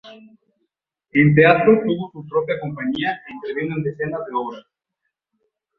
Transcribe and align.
En 1.11 1.35
teatro 1.35 1.77
tuvo 1.83 2.09
su 2.11 2.25
propia 2.27 2.59
compañía 2.59 3.21
e 3.27 3.33
intervino 3.33 3.75
en 3.75 3.83
decenas 3.83 4.21
de 4.25 4.31
obras. 4.33 4.63